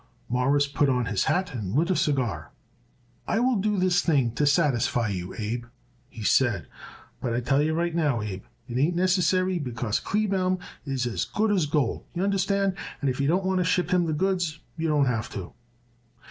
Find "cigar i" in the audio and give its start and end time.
1.95-3.39